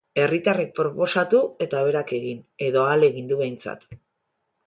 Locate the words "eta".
1.65-1.83